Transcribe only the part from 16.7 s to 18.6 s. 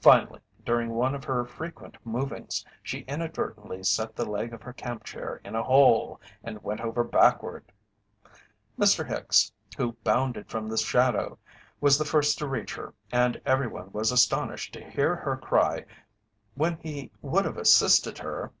he would have assisted her.